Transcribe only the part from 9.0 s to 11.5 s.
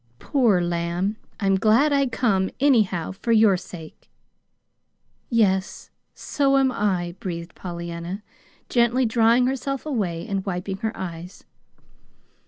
drawing herself away and wiping her eyes.